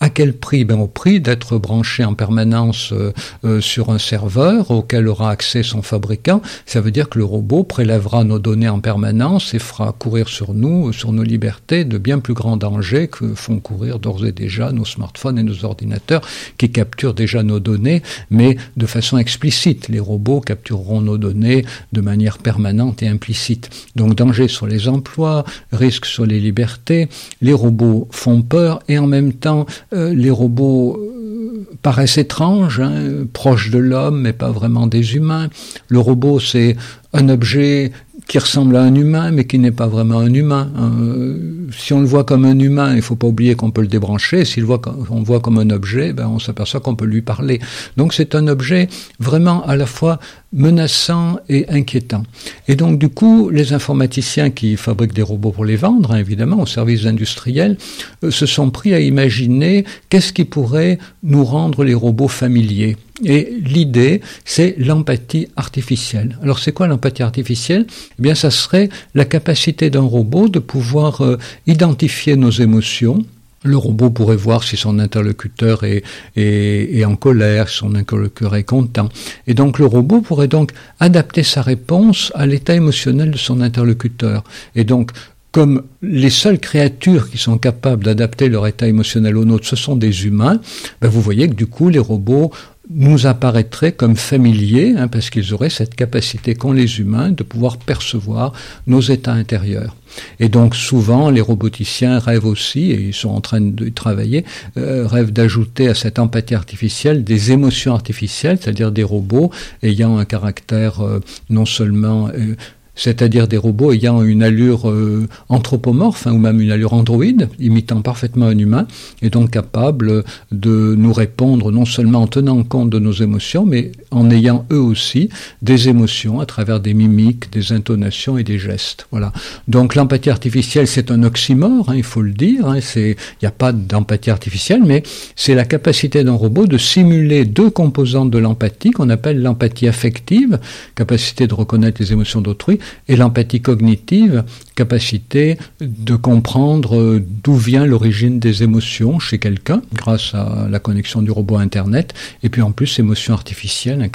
à 0.00 0.10
quel 0.10 0.34
prix? 0.34 0.64
Ben, 0.64 0.78
Au 0.78 0.86
prix 0.86 1.20
d'être 1.20 1.58
branché 1.58 2.04
en 2.04 2.14
permanence 2.14 2.92
euh, 2.92 3.12
euh, 3.44 3.60
sur 3.60 3.90
un 3.90 3.98
serveur 3.98 4.70
auquel 4.70 5.08
aura 5.08 5.30
accès 5.30 5.62
son 5.62 5.82
fabricant. 5.82 6.42
Ça 6.66 6.80
veut 6.80 6.90
dire 6.90 7.08
que 7.08 7.18
le 7.18 7.24
robot 7.24 7.64
prélèvera 7.64 8.24
nos 8.24 8.38
données 8.38 8.68
en 8.68 8.80
permanence 8.80 9.54
et 9.54 9.58
fera 9.58 9.92
courir 9.92 10.28
sur 10.28 10.52
nous, 10.52 10.92
sur 10.92 11.12
nos 11.12 11.22
libertés, 11.22 11.84
de 11.84 11.98
bien 11.98 12.18
plus 12.18 12.34
grands 12.34 12.56
dangers 12.56 13.08
que 13.08 13.34
font 13.34 13.60
courir 13.60 13.98
d'ores 13.98 14.26
et 14.26 14.32
déjà 14.32 14.72
nos 14.72 14.84
smartphones 14.84 15.38
et 15.38 15.42
nos 15.42 15.64
ordinateurs 15.64 16.22
qui 16.58 16.70
capturent 16.70 17.14
déjà 17.14 17.42
nos 17.42 17.60
données, 17.60 18.02
mais 18.30 18.56
de 18.76 18.86
façon 18.86 19.16
explicite. 19.18 19.88
Les 19.88 20.00
robots 20.00 20.40
captureront 20.40 21.00
nos 21.00 21.18
données 21.18 21.64
de 21.92 22.00
manière 22.00 22.38
permanente 22.38 23.02
et 23.02 23.08
implicite. 23.08 23.70
Donc 23.96 24.16
danger 24.16 24.48
sur 24.48 24.66
les 24.66 24.88
emplois, 24.88 25.44
risque 25.72 26.06
sur 26.06 26.26
les 26.26 26.40
libertés. 26.40 27.08
Les 27.40 27.52
robots 27.52 28.08
font 28.10 28.42
peur 28.42 28.80
et 28.88 28.98
en 28.98 29.06
même 29.06 29.32
temps 29.32 29.66
euh, 29.92 29.93
les 29.94 30.30
robots 30.30 30.96
euh, 30.98 31.66
paraissent 31.82 32.18
étranges, 32.18 32.80
hein, 32.80 33.26
proches 33.32 33.70
de 33.70 33.78
l'homme, 33.78 34.20
mais 34.20 34.32
pas 34.32 34.50
vraiment 34.50 34.86
des 34.86 35.16
humains. 35.16 35.48
Le 35.88 35.98
robot, 35.98 36.40
c'est 36.40 36.76
un 37.12 37.28
objet 37.28 37.92
qui 38.26 38.38
ressemble 38.38 38.76
à 38.76 38.82
un 38.82 38.94
humain, 38.94 39.30
mais 39.30 39.44
qui 39.44 39.58
n'est 39.58 39.70
pas 39.70 39.86
vraiment 39.86 40.18
un 40.18 40.32
humain. 40.32 40.70
Euh, 40.78 41.68
si 41.76 41.92
on 41.92 42.00
le 42.00 42.06
voit 42.06 42.24
comme 42.24 42.44
un 42.44 42.58
humain, 42.58 42.90
il 42.90 42.96
ne 42.96 43.00
faut 43.00 43.16
pas 43.16 43.26
oublier 43.26 43.54
qu'on 43.54 43.70
peut 43.70 43.82
le 43.82 43.88
débrancher. 43.88 44.44
Si 44.44 44.62
on 44.62 45.18
le 45.18 45.24
voit 45.24 45.40
comme 45.40 45.58
un 45.58 45.70
objet, 45.70 46.12
ben 46.12 46.28
on 46.28 46.38
s'aperçoit 46.38 46.80
qu'on 46.80 46.96
peut 46.96 47.04
lui 47.04 47.22
parler. 47.22 47.60
Donc 47.96 48.14
c'est 48.14 48.34
un 48.34 48.48
objet 48.48 48.88
vraiment 49.20 49.64
à 49.66 49.76
la 49.76 49.86
fois 49.86 50.18
menaçant 50.52 51.38
et 51.48 51.68
inquiétant. 51.68 52.22
Et 52.68 52.76
donc 52.76 52.98
du 52.98 53.08
coup, 53.08 53.50
les 53.50 53.72
informaticiens 53.72 54.50
qui 54.50 54.76
fabriquent 54.76 55.14
des 55.14 55.22
robots 55.22 55.50
pour 55.50 55.64
les 55.64 55.76
vendre, 55.76 56.12
hein, 56.12 56.18
évidemment, 56.18 56.60
aux 56.60 56.66
services 56.66 57.06
industriels, 57.06 57.76
euh, 58.22 58.30
se 58.30 58.46
sont 58.46 58.70
pris 58.70 58.94
à 58.94 59.00
imaginer 59.00 59.84
qu'est-ce 60.08 60.32
qui 60.32 60.44
pourrait 60.44 60.98
nous 61.22 61.44
rendre 61.44 61.84
les 61.84 61.94
robots 61.94 62.28
familiers. 62.28 62.96
Et 63.22 63.54
l'idée, 63.64 64.22
c'est 64.44 64.74
l'empathie 64.76 65.46
artificielle. 65.54 66.36
Alors 66.42 66.58
c'est 66.58 66.72
quoi 66.72 66.88
l'empathie 66.88 67.22
artificielle? 67.22 67.86
Eh 68.18 68.22
bien, 68.22 68.34
ça 68.34 68.50
serait 68.50 68.88
la 69.14 69.24
capacité 69.24 69.88
d'un 69.88 70.00
robot 70.00 70.48
de 70.48 70.58
pouvoir 70.58 71.20
euh, 71.20 71.38
identifier 71.66 72.34
nos 72.36 72.50
émotions, 72.50 73.24
Le 73.64 73.78
robot 73.78 74.10
pourrait 74.10 74.36
voir 74.36 74.62
si 74.62 74.76
son 74.76 74.98
interlocuteur 74.98 75.84
est, 75.84 77.04
en 77.04 77.16
colère, 77.16 77.70
si 77.70 77.78
son 77.78 77.94
interlocuteur 77.94 78.54
est 78.56 78.64
content. 78.64 79.08
Et 79.46 79.54
donc 79.54 79.78
le 79.78 79.86
robot 79.86 80.20
pourrait 80.20 80.48
donc 80.48 80.72
adapter 81.00 81.42
sa 81.42 81.62
réponse 81.62 82.30
à 82.34 82.44
l'état 82.44 82.74
émotionnel 82.74 83.30
de 83.30 83.38
son 83.38 83.62
interlocuteur. 83.62 84.44
Et 84.76 84.84
donc 84.84 85.12
comme 85.50 85.84
les 86.02 86.30
seules 86.30 86.58
créatures 86.58 87.30
qui 87.30 87.38
sont 87.38 87.58
capables 87.58 88.04
d'adapter 88.04 88.48
leur 88.48 88.66
état 88.66 88.86
émotionnel 88.86 89.36
au 89.36 89.44
nôtre, 89.44 89.66
ce 89.66 89.76
sont 89.76 89.96
des 89.96 90.26
humains, 90.26 90.60
ben 91.00 91.08
vous 91.08 91.22
voyez 91.22 91.48
que 91.48 91.54
du 91.54 91.66
coup 91.66 91.88
les 91.88 92.00
robots 92.00 92.50
nous 92.90 93.26
apparaîtraient 93.26 93.92
comme 93.92 94.16
familiers, 94.16 94.94
hein, 94.96 95.08
parce 95.08 95.30
qu'ils 95.30 95.54
auraient 95.54 95.70
cette 95.70 95.94
capacité 95.94 96.54
qu'ont 96.54 96.72
les 96.72 97.00
humains 97.00 97.30
de 97.30 97.42
pouvoir 97.42 97.78
percevoir 97.78 98.52
nos 98.86 99.00
états 99.00 99.32
intérieurs. 99.32 99.96
Et 100.38 100.48
donc 100.48 100.76
souvent, 100.76 101.30
les 101.30 101.40
roboticiens 101.40 102.18
rêvent 102.18 102.46
aussi, 102.46 102.90
et 102.90 103.00
ils 103.00 103.14
sont 103.14 103.30
en 103.30 103.40
train 103.40 103.60
de 103.60 103.88
travailler, 103.88 104.44
euh, 104.76 105.06
rêvent 105.06 105.32
d'ajouter 105.32 105.88
à 105.88 105.94
cette 105.94 106.18
empathie 106.18 106.54
artificielle 106.54 107.24
des 107.24 107.52
émotions 107.52 107.94
artificielles, 107.94 108.58
c'est-à-dire 108.60 108.92
des 108.92 109.02
robots 109.02 109.50
ayant 109.82 110.18
un 110.18 110.24
caractère 110.24 111.00
euh, 111.00 111.20
non 111.50 111.66
seulement 111.66 112.28
euh, 112.28 112.54
c'est-à-dire 112.94 113.48
des 113.48 113.56
robots 113.56 113.92
ayant 113.92 114.22
une 114.22 114.42
allure 114.42 114.88
euh, 114.88 115.28
anthropomorphe 115.48 116.26
hein, 116.26 116.32
ou 116.32 116.38
même 116.38 116.60
une 116.60 116.70
allure 116.70 116.92
androïde, 116.92 117.48
imitant 117.58 118.02
parfaitement 118.02 118.46
un 118.46 118.58
humain, 118.58 118.86
et 119.22 119.30
donc 119.30 119.50
capable 119.50 120.24
de 120.52 120.94
nous 120.96 121.12
répondre 121.12 121.70
non 121.70 121.84
seulement 121.84 122.22
en 122.22 122.26
tenant 122.26 122.62
compte 122.62 122.90
de 122.90 122.98
nos 122.98 123.12
émotions, 123.12 123.66
mais 123.66 123.92
en 124.10 124.30
ayant 124.30 124.66
eux 124.72 124.80
aussi 124.80 125.28
des 125.62 125.88
émotions 125.88 126.40
à 126.40 126.46
travers 126.46 126.80
des 126.80 126.94
mimiques, 126.94 127.52
des 127.52 127.72
intonations 127.72 128.38
et 128.38 128.44
des 128.44 128.58
gestes. 128.58 129.06
Voilà. 129.10 129.32
Donc 129.68 129.94
l'empathie 129.94 130.30
artificielle, 130.30 130.86
c'est 130.86 131.10
un 131.10 131.22
oxymore, 131.22 131.90
hein, 131.90 131.94
il 131.96 132.02
faut 132.02 132.22
le 132.22 132.32
dire. 132.32 132.66
Hein, 132.66 132.78
il 132.96 133.16
n'y 133.42 133.48
a 133.48 133.50
pas 133.50 133.72
d'empathie 133.72 134.30
artificielle, 134.30 134.82
mais 134.84 135.02
c'est 135.36 135.54
la 135.54 135.64
capacité 135.64 136.24
d'un 136.24 136.32
robot 136.32 136.66
de 136.66 136.78
simuler 136.78 137.44
deux 137.44 137.70
composantes 137.70 138.30
de 138.30 138.38
l'empathie 138.38 138.90
qu'on 138.90 139.10
appelle 139.10 139.42
l'empathie 139.42 139.88
affective, 139.88 140.58
capacité 140.94 141.46
de 141.46 141.54
reconnaître 141.54 142.00
les 142.00 142.12
émotions 142.12 142.40
d'autrui, 142.40 142.78
et 143.08 143.16
l'empathie 143.16 143.60
cognitive, 143.60 144.44
capacité 144.74 145.58
de 145.80 146.16
comprendre 146.16 147.20
d'où 147.42 147.54
vient 147.54 147.86
l'origine 147.86 148.38
des 148.38 148.62
émotions 148.62 149.18
chez 149.18 149.38
quelqu'un 149.38 149.82
grâce 149.94 150.34
à 150.34 150.66
la 150.68 150.78
connexion 150.78 151.22
du 151.22 151.30
robot 151.30 151.56
à 151.56 151.60
Internet, 151.60 152.14
et 152.42 152.48
puis 152.48 152.62
en 152.62 152.72
plus 152.72 152.98
émotion 152.98 153.34
artificielle, 153.34 154.10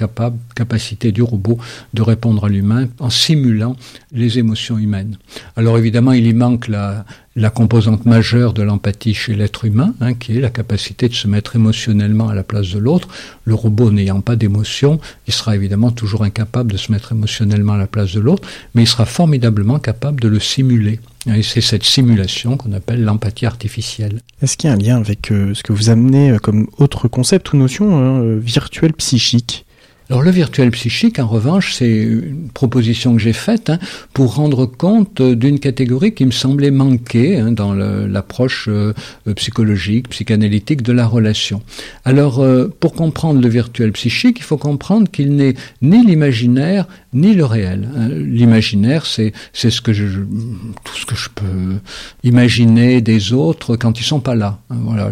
capacité 0.56 1.12
du 1.12 1.22
robot 1.22 1.58
de 1.94 2.02
répondre 2.02 2.46
à 2.46 2.50
l'humain 2.50 2.88
en 3.00 3.10
simulant 3.10 3.76
les 4.12 4.40
émotions 4.40 4.78
humaines. 4.78 5.18
Alors 5.56 5.78
évidemment, 5.78 6.12
il 6.12 6.26
y 6.28 6.34
manque 6.34 6.68
la, 6.68 7.06
la 7.40 7.50
composante 7.50 8.06
majeure 8.06 8.54
de 8.54 8.62
l'empathie 8.62 9.14
chez 9.14 9.34
l'être 9.34 9.64
humain, 9.66 9.94
hein, 10.02 10.14
qui 10.14 10.38
est 10.38 10.42
la 10.42 10.50
capacité 10.50 11.08
de 11.08 11.14
se 11.14 11.28
mettre 11.28 11.56
émotionnellement 11.56 12.28
à 12.28 12.36
la 12.36 12.44
place 12.44 12.70
de 12.70 12.80
l'autre. 12.80 13.08
Le 13.46 13.54
robot 13.54 13.92
n'ayant 13.92 14.20
pas 14.20 14.36
d'émotion, 14.36 15.00
il 15.26 15.34
sera 15.34 15.56
évidemment 15.56 15.92
toujours 15.92 16.24
incapable 16.24 16.74
de 16.74 16.78
se 16.78 16.92
mettre 16.92 17.14
émotionnellement 17.14 17.74
à 17.74 17.78
la 17.78 17.88
place 17.88 18.14
de 18.14 18.20
l'autre, 18.20 18.48
mais 18.76 18.84
il 18.84 18.88
sera 18.88 19.06
formidablement 19.06 19.80
capable 19.80 20.20
de 20.20 20.28
le 20.28 20.40
simuler. 20.40 21.00
Et 21.34 21.44
c'est 21.44 21.62
cette 21.62 21.84
simulation 21.84 22.58
qu'on 22.58 22.74
appelle 22.74 23.04
l'empathie 23.04 23.46
artificielle. 23.46 24.22
Est-ce 24.42 24.58
qu'il 24.58 24.70
y 24.70 24.72
a 24.72 24.76
un 24.76 24.80
lien 24.80 24.98
avec 24.98 25.32
euh, 25.32 25.54
ce 25.54 25.64
que 25.64 25.74
vous 25.74 25.90
amenez 25.90 26.32
euh, 26.32 26.38
comme 26.40 26.68
autre 26.78 27.08
concept 27.08 27.54
ou 27.54 27.58
notion 27.58 27.98
hein, 27.98 28.22
euh, 28.22 28.40
virtuelle 28.42 28.94
psychique? 28.94 29.66
Alors 30.10 30.24
le 30.24 30.32
virtuel 30.32 30.72
psychique, 30.72 31.20
en 31.20 31.28
revanche, 31.28 31.76
c'est 31.76 31.92
une 31.92 32.50
proposition 32.52 33.14
que 33.14 33.20
j'ai 33.20 33.34
faite 33.34 33.70
hein, 33.70 33.78
pour 34.12 34.34
rendre 34.34 34.66
compte 34.66 35.22
d'une 35.22 35.60
catégorie 35.60 36.16
qui 36.16 36.26
me 36.26 36.32
semblait 36.32 36.72
manquer 36.72 37.38
hein, 37.38 37.52
dans 37.52 37.76
l'approche 37.76 38.68
euh, 38.70 38.94
psychologique, 39.36 40.10
psychanalytique 40.10 40.82
de 40.82 40.94
la 40.94 41.06
relation. 41.06 41.62
Alors, 42.06 42.40
euh, 42.40 42.74
pour 42.80 42.94
comprendre 42.94 43.40
le 43.40 43.48
virtuel 43.48 43.92
psychique, 43.92 44.40
il 44.40 44.44
faut 44.44 44.58
comprendre 44.58 45.12
qu'il 45.12 45.36
n'est 45.36 45.54
ni 45.84 46.04
l'imaginaire 46.04 46.88
ni 47.14 47.36
le 47.36 47.46
réel. 47.46 47.88
Hein. 47.96 48.08
L'imaginaire, 48.10 49.06
c'est 49.06 49.34
ce 49.54 49.82
que 49.82 49.94
je, 49.94 50.06
tout 50.08 50.96
ce 50.96 51.06
que 51.06 51.16
je 51.16 51.30
peux 51.30 51.78
imaginer 52.24 53.02
des 53.02 53.32
autres 53.34 53.76
quand 53.76 54.00
ils 54.00 54.04
sont 54.04 54.22
pas 54.22 54.36
là. 54.36 54.60
Voilà, 54.70 55.12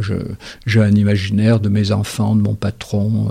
j'ai 0.65 0.81
un 0.81 0.91
imaginaire 0.91 1.59
de 1.59 1.69
mes 1.69 1.91
enfants, 1.91 2.35
de 2.35 2.41
mon 2.41 2.55
patron, 2.55 3.29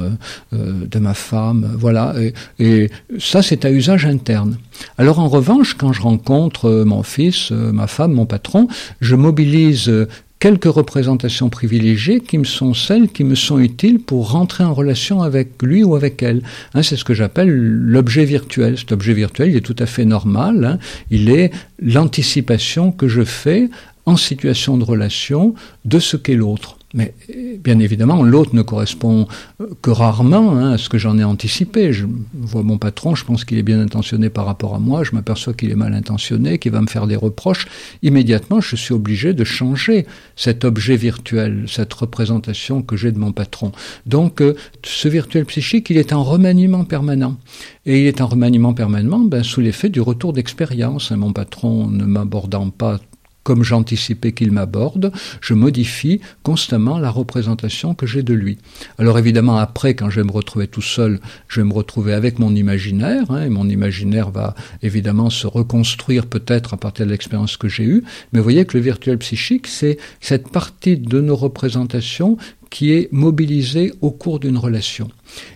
euh, 0.53 0.87
de 0.87 0.99
ma 1.01 1.15
femme 1.15 1.56
voilà. 1.77 2.15
Et, 2.59 2.91
ça, 3.19 3.43
c'est 3.43 3.65
à 3.65 3.71
usage 3.71 4.07
interne. 4.07 4.59
Alors 4.99 5.19
en 5.19 5.29
revanche, 5.29 5.75
quand 5.75 5.93
je 5.93 6.03
rencontre 6.03 6.67
euh, 6.67 6.85
mon 6.85 7.03
fils, 7.03 7.51
euh, 7.51 7.73
ma 7.73 7.87
femme, 7.87 8.13
mon 8.13 8.27
patron, 8.27 8.69
je 9.01 9.15
mobilise 9.15 9.89
euh, 9.89 10.07
quelques 10.39 10.65
représentations 10.65 11.49
privilégiées 11.49 12.21
qui 12.21 12.39
me 12.39 12.45
sont 12.45 12.75
celles 12.75 13.09
qui 13.09 13.25
me 13.25 13.35
sont 13.35 13.59
utiles 13.59 14.01
pour 14.01 14.31
rentrer 14.33 14.65
en 14.65 14.75
relation 14.75 15.23
avec 15.23 15.63
lui 15.63 15.83
ou 15.83 15.95
avec 15.97 16.23
elle. 16.23 16.43
Hein, 16.75 16.83
c'est 16.83 16.97
ce 16.97 17.05
que 17.05 17.15
j'appelle 17.15 17.49
l'objet 17.49 18.25
virtuel. 18.25 18.77
Cet 18.77 18.93
objet 18.93 19.15
virtuel, 19.15 19.51
il 19.51 19.57
est 19.57 19.61
tout 19.61 19.77
à 19.79 19.87
fait 19.87 20.05
normal. 20.05 20.65
Hein. 20.65 20.79
Il 21.11 21.31
est 21.31 21.51
l'anticipation 21.81 22.93
que 22.93 23.09
je 23.09 23.25
fais 23.25 23.71
en 24.05 24.17
situation 24.17 24.77
de 24.77 24.85
relation 24.85 25.55
de 25.85 25.99
ce 25.99 26.17
qu'est 26.17 26.35
l'autre. 26.35 26.75
Mais 26.97 27.15
bien 27.62 27.79
évidemment, 27.79 28.23
l'autre 28.23 28.55
ne 28.55 28.62
correspond 28.62 29.29
euh, 29.61 29.67
que 29.83 29.91
rarement 29.91 30.57
hein, 30.57 30.73
à 30.73 30.79
ce 30.79 30.88
que 30.88 30.97
j'en 30.97 31.19
ai 31.19 31.25
anticipé. 31.25 31.93
Je 31.93 32.07
vois 32.35 32.62
mon 32.62 32.79
patron, 32.79 33.15
je 33.15 33.25
pense 33.25 33.45
qu'il 33.45 33.59
est 33.59 33.62
bien 33.62 33.81
intentionné 33.81 34.31
par 34.31 34.47
rapport 34.47 34.75
à 34.75 34.79
moi, 34.79 35.05
je 35.05 35.12
m'aperçois 35.12 35.53
qu'il 35.53 35.71
est 35.71 35.76
mal 35.76 35.93
intentionné, 35.93 36.59
qu'il 36.59 36.73
va 36.73 36.81
me 36.81 36.87
faire 36.87 37.07
des 37.07 37.15
reproches. 37.15 37.67
Immédiatement, 38.03 38.62
je 38.62 38.76
suis 38.76 38.95
obligé 38.95 39.35
de 39.35 39.45
changer 39.45 40.07
cet 40.37 40.65
objet 40.65 40.97
virtuel, 40.97 41.67
cette 41.69 41.93
représentation 41.93 42.81
que 42.81 42.97
j'ai 42.97 43.12
de 43.12 43.19
mon 43.19 43.33
patron. 43.33 43.73
Donc, 44.07 44.41
euh, 44.41 44.57
ce 44.83 45.09
virtuel 45.09 45.45
psychique, 45.45 45.91
il 45.91 45.99
est 45.99 46.15
en 46.15 46.25
remaniement 46.25 46.85
permanent. 46.85 47.37
Et 47.85 48.00
il 48.00 48.07
est 48.07 48.23
en 48.23 48.26
remaniement 48.26 48.73
permanent 48.73 49.21
ben, 49.21 49.43
sous 49.43 49.61
l'effet 49.61 49.91
du 49.91 50.00
retour 50.00 50.33
d'expérience. 50.33 51.11
Mon 51.11 51.33
patron 51.33 51.88
ne 51.88 52.05
m'abordant 52.05 52.71
pas 52.71 53.00
comme 53.47 53.62
j'anticipais 53.62 54.33
qu'il 54.33 54.50
m'aborde, 54.50 55.12
je 55.41 55.55
modifie 55.55 56.21
constamment 56.43 56.99
la 56.99 57.11
représentation 57.11 57.95
que 57.95 58.05
j'ai 58.05 58.25
de 58.25 58.35
lui. 58.35 58.59
Alors 58.99 59.21
évidemment, 59.21 59.57
après, 59.57 59.95
quand 59.95 60.11
je 60.11 60.19
vais 60.19 60.26
me 60.26 60.33
retrouver 60.33 60.67
tout 60.67 60.83
seul, 60.83 61.21
je 61.47 61.61
vais 61.61 61.67
me 61.67 61.73
retrouver 61.73 62.12
avec 62.12 62.41
mon 62.41 62.53
imaginaire, 62.57 63.31
hein, 63.31 63.45
et 63.45 63.49
mon 63.49 63.69
imaginaire 63.69 64.31
va 64.33 64.57
évidemment 64.83 65.31
se 65.31 65.47
reconstruire 65.47 66.26
peut-être 66.26 66.75
à 66.75 66.76
partir 66.76 67.07
de 67.07 67.12
l'expérience 67.12 67.57
que 67.57 67.69
j'ai 67.69 67.85
eue, 67.85 68.03
mais 68.33 68.41
vous 68.41 68.43
voyez 68.43 68.65
que 68.65 68.76
le 68.76 68.83
virtuel 68.83 69.17
psychique, 69.19 69.69
c'est 69.69 69.97
cette 70.21 70.49
partie 70.49 70.97
de 70.97 71.21
nos 71.21 71.37
représentations 71.37 72.38
qui 72.76 72.92
est 72.92 73.09
mobilisée 73.11 73.90
au 74.02 74.11
cours 74.11 74.38
d'une 74.38 74.59
relation. 74.59 75.09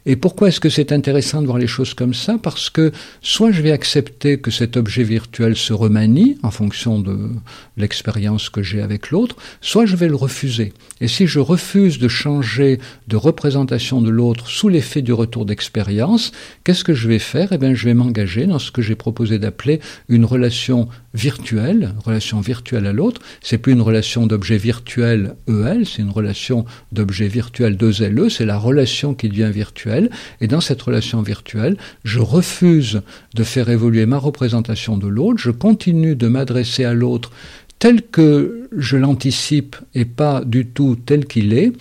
Et 0.06 0.16
pourquoi 0.16 0.48
est-ce 0.48 0.58
que 0.58 0.70
c'est 0.70 0.90
intéressant 0.90 1.42
de 1.42 1.46
voir 1.46 1.58
les 1.58 1.66
choses 1.66 1.92
comme 1.92 2.14
ça? 2.14 2.38
Parce 2.42 2.70
que 2.70 2.92
soit 3.20 3.52
je 3.52 3.60
vais 3.60 3.72
accepter 3.72 4.38
que 4.40 4.50
cet 4.50 4.78
objet 4.78 5.02
virtuel 5.02 5.54
se 5.54 5.74
remanie 5.74 6.38
en 6.42 6.50
fonction 6.50 6.98
de 6.98 7.28
l'expérience 7.76 8.48
que 8.48 8.62
j'ai 8.62 8.80
avec 8.80 9.10
l'autre, 9.10 9.36
soit 9.60 9.84
je 9.84 9.96
vais 9.96 10.08
le 10.08 10.16
refuser. 10.16 10.72
Et 11.02 11.08
si 11.08 11.26
je 11.26 11.40
refuse 11.40 11.98
de 11.98 12.08
changer 12.08 12.78
de 13.06 13.16
représentation 13.16 14.00
de 14.00 14.08
l'autre 14.08 14.48
sous 14.48 14.70
l'effet 14.70 15.02
du 15.02 15.12
retour 15.12 15.44
d'expérience, 15.44 16.32
qu'est-ce 16.64 16.84
que 16.84 16.94
je 16.94 17.06
vais 17.06 17.18
faire? 17.18 17.52
Eh 17.52 17.58
bien, 17.58 17.74
je 17.74 17.84
vais 17.84 17.94
m'engager 17.94 18.46
dans 18.46 18.58
ce 18.58 18.70
que 18.70 18.80
j'ai 18.80 18.94
proposé 18.94 19.38
d'appeler 19.38 19.80
une 20.08 20.24
relation 20.24 20.88
virtuelle, 21.14 21.94
relation 22.04 22.40
virtuelle 22.40 22.86
à 22.86 22.92
l'autre. 22.92 23.20
C'est 23.40 23.58
plus 23.58 23.72
une 23.72 23.80
relation 23.80 24.26
d'objet 24.26 24.56
virtuel 24.56 25.34
EL, 25.48 25.86
c'est 25.86 26.02
une 26.02 26.10
relation 26.10 26.64
d'objet 26.92 27.28
virtuel 27.28 27.76
2LE, 27.76 28.28
c'est 28.28 28.46
la 28.46 28.58
relation 28.58 29.14
qui 29.14 29.28
devient 29.28 29.50
virtuelle. 29.52 30.10
Et 30.40 30.46
dans 30.46 30.60
cette 30.60 30.82
relation 30.82 31.22
virtuelle, 31.22 31.76
je 32.04 32.20
refuse 32.20 33.02
de 33.34 33.44
faire 33.44 33.68
évoluer 33.68 34.06
ma 34.06 34.18
représentation 34.18 34.96
de 34.96 35.08
l'autre, 35.08 35.38
je 35.38 35.50
continue 35.50 36.14
de 36.14 36.28
m'adresser 36.28 36.84
à 36.84 36.94
l'autre 36.94 37.30
tel 37.78 38.02
que 38.02 38.68
je 38.76 38.96
l'anticipe 38.96 39.74
et 39.94 40.04
pas 40.04 40.44
du 40.44 40.66
tout 40.66 40.96
tel 40.96 41.24
qu'il 41.24 41.54
est, 41.54 41.72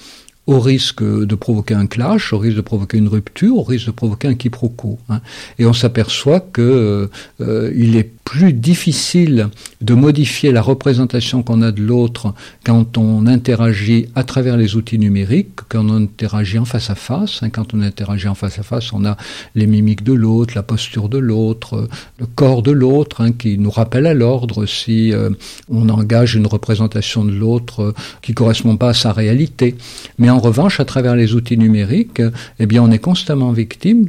au 0.50 0.60
risque 0.60 1.04
de 1.04 1.36
provoquer 1.36 1.76
un 1.76 1.86
clash, 1.86 2.34
au 2.34 2.40
risque 2.40 2.58
de 2.58 2.62
provoquer 2.62 2.98
une 2.98 3.08
rupture, 3.08 3.56
au 3.56 3.62
risque 3.62 3.86
de 3.86 3.92
provoquer 3.92 4.30
un 4.30 4.34
quiproquo. 4.34 4.98
Hein. 5.08 5.22
Et 5.60 5.66
on 5.68 5.74
s'aperçoit 5.74 6.40
que 6.40 7.08
euh, 7.40 7.72
il 7.76 7.96
est 7.96 8.12
plus 8.30 8.54
difficile 8.54 9.50
de 9.82 9.96
modifier 9.96 10.52
la 10.52 10.62
représentation 10.62 11.42
qu'on 11.42 11.64
a 11.64 11.72
de 11.72 11.82
l'autre 11.82 12.36
quand 12.64 13.00
on 13.00 13.26
interagit 13.26 14.06
à 14.14 14.24
travers 14.24 14.56
les 14.56 14.76
outils 14.76 15.00
numériques, 15.00 15.62
quand 15.68 15.84
on 15.90 16.04
interagit 16.04 16.60
en 16.60 16.66
face 16.66 16.92
à 16.92 16.96
face. 16.96 17.42
Hein. 17.42 17.50
Quand 17.50 17.74
on 17.74 17.82
interagit 17.82 18.28
en 18.28 18.36
face 18.36 18.60
à 18.60 18.64
face, 18.64 18.94
on 18.94 19.04
a 19.04 19.18
les 19.56 19.66
mimiques 19.66 20.04
de 20.04 20.14
l'autre, 20.14 20.54
la 20.56 20.62
posture 20.62 21.10
de 21.10 21.18
l'autre, 21.18 21.88
le 22.20 22.28
corps 22.28 22.62
de 22.62 22.70
l'autre, 22.70 23.22
hein, 23.22 23.32
qui 23.32 23.58
nous 23.58 23.72
rappelle 23.72 24.06
à 24.06 24.14
l'ordre 24.14 24.68
si 24.68 25.12
euh, 25.12 25.32
on 25.68 25.90
engage 25.90 26.36
une 26.36 26.46
représentation 26.46 27.26
de 27.26 27.32
l'autre 27.32 27.82
euh, 27.82 27.94
qui 28.22 28.36
correspond 28.36 28.78
pas 28.78 28.90
à 28.90 28.94
sa 28.94 29.12
réalité. 29.12 29.76
Mais 30.20 30.30
revanche, 30.40 30.80
à 30.80 30.86
travers 30.86 31.16
les 31.16 31.34
outils 31.34 31.58
numériques, 31.58 32.22
eh 32.60 32.80
on 32.80 32.92
est 32.92 33.00
constamment 33.00 33.52
victime 33.52 34.08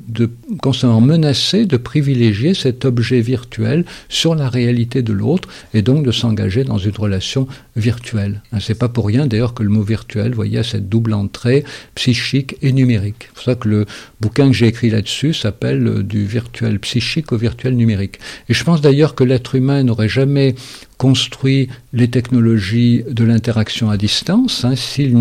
constamment 0.63 1.01
menacé 1.01 1.67
de 1.67 1.77
privilégier 1.77 2.55
cet 2.55 2.85
objet 2.85 3.21
virtuel 3.21 3.85
sur 4.09 4.35
la 4.35 4.49
réalité 4.49 5.03
de 5.03 5.13
l'autre 5.13 5.49
et 5.75 5.83
donc 5.83 6.05
de 6.05 6.13
s'engager 6.13 6.65
dans 6.65 6.79
une 6.79 6.97
relation 6.97 7.47
virtuel. 7.81 8.43
Hein, 8.53 8.59
c'est 8.61 8.79
pas 8.79 8.89
pour 8.89 9.07
rien 9.07 9.27
d'ailleurs 9.27 9.55
que 9.55 9.63
le 9.63 9.71
mot 9.71 9.83
virtuel, 9.83 10.35
voyez, 10.35 10.59
a 10.59 10.63
cette 10.63 10.89
double 10.89 11.15
entrée 11.15 11.65
psychique 11.95 12.57
et 12.63 12.73
numérique. 12.73 13.29
C'est 13.29 13.35
pour 13.35 13.43
ça 13.43 13.55
que 13.57 13.69
le 13.69 13.87
bouquin 14.21 14.49
que 14.49 14.55
j'ai 14.55 14.69
écrit 14.69 14.91
là-dessus 14.91 15.35
s'appelle 15.35 15.87
euh, 15.87 16.03
du 16.03 16.25
virtuel 16.25 16.79
psychique 16.79 17.33
au 17.33 17.37
virtuel 17.37 17.75
numérique. 17.77 18.19
Et 18.49 18.55
je 18.55 18.63
pense 18.65 18.81
d'ailleurs 18.81 19.15
que 19.15 19.25
l'être 19.25 19.55
humain 19.55 19.83
n'aurait 19.83 20.09
jamais 20.09 20.55
construit 21.01 21.69
les 21.95 22.09
technologies 22.09 23.03
de 23.11 23.25
l'interaction 23.25 23.89
à 23.89 23.97
distance 23.97 24.67
hein, 24.67 24.77
s'il 24.77 25.17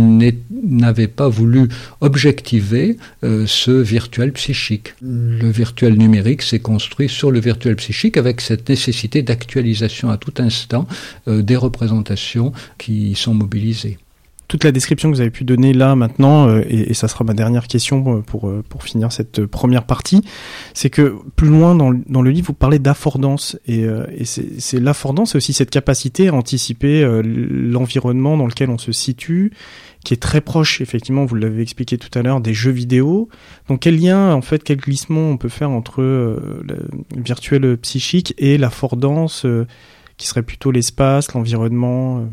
n'avait 0.51 1.07
pas 1.07 1.29
voulu 1.29 1.69
objectiver 2.01 2.97
euh, 3.23 3.45
ce 3.47 3.71
virtuel 3.71 4.33
psychique. 4.33 4.93
Le 5.01 5.49
virtuel 5.49 5.97
numérique 5.97 6.41
s'est 6.41 6.59
construit 6.59 7.07
sur 7.07 7.31
le 7.31 7.39
virtuel 7.39 7.77
psychique 7.77 8.17
avec 8.17 8.41
cette 8.41 8.67
nécessité 8.67 9.21
d'actualisation 9.21 10.09
à 10.09 10.17
tout 10.17 10.33
instant 10.39 10.85
euh, 11.29 11.41
des 11.41 11.55
représentations 11.55 12.48
qui 12.77 13.15
sont 13.15 13.33
mobilisées 13.33 13.97
toute 14.49 14.63
la 14.63 14.71
description 14.71 15.09
que 15.09 15.15
vous 15.15 15.21
avez 15.21 15.29
pu 15.29 15.45
donner 15.45 15.73
là 15.73 15.95
maintenant, 15.95 16.49
euh, 16.49 16.63
et, 16.67 16.89
et, 16.89 16.93
ça 16.95 17.07
sera 17.07 17.23
ma 17.23 17.33
dernière 17.35 17.67
question 17.67 18.17
euh, 18.17 18.21
pour, 18.21 18.49
euh, 18.49 18.63
pour 18.67 18.83
finir 18.83 19.11
cette 19.11 19.45
première 19.45 19.83
partie, 19.83 20.23
c'est 20.73 20.89
que 20.89 21.15
plus 21.35 21.47
loin 21.47 21.75
dans, 21.75 21.93
dans, 21.93 22.23
le 22.23 22.31
livre, 22.31 22.47
vous 22.47 22.53
parlez 22.53 22.79
d'affordance, 22.79 23.57
et, 23.67 23.85
c'est 24.25 24.79
l'affordance, 24.79 25.31
c'est 25.31 25.37
aussi 25.37 25.53
cette 25.53 25.69
capacité 25.69 26.29
à 26.29 26.33
anticiper 26.33 27.07
l'environnement 27.23 28.37
dans 28.37 28.47
lequel 28.47 28.71
on 28.71 28.79
se 28.79 28.91
situe, 28.91 29.53
qui 30.03 30.15
est 30.15 30.17
très 30.17 30.41
proche, 30.41 30.81
effectivement, 30.81 31.25
vous 31.25 31.35
l'avez 31.35 31.61
expliqué 31.61 31.99
tout 31.99 32.17
à 32.17 32.23
l'heure, 32.23 32.41
des 32.41 32.53
jeux 32.55 32.71
vidéo. 32.71 33.29
Donc 33.67 33.81
quel 33.81 33.99
lien, 33.99 34.33
en 34.33 34.41
fait, 34.41 34.63
quel 34.63 34.77
glissement 34.77 35.29
on 35.29 35.37
peut 35.37 35.49
faire 35.49 35.69
entre 35.69 36.01
le 36.01 36.87
virtuel 37.15 37.77
psychique 37.77 38.33
et 38.39 38.57
l'affordance, 38.57 39.45
qui 40.19 40.27
serait 40.27 40.43
plutôt 40.43 40.69
l'espace, 40.69 41.33
l'environnement 41.33 42.29